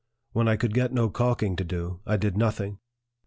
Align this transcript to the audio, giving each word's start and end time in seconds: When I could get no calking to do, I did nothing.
When 0.31 0.47
I 0.47 0.55
could 0.55 0.73
get 0.73 0.91
no 0.91 1.11
calking 1.11 1.55
to 1.57 1.63
do, 1.63 2.01
I 2.07 2.17
did 2.17 2.35
nothing. 2.35 2.79